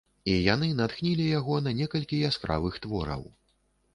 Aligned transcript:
І 0.31 0.35
яны 0.53 0.69
натхнілі 0.79 1.27
яго 1.39 1.59
на 1.67 1.73
некалькі 1.81 2.21
яскравых 2.29 2.79
твораў. 2.87 3.21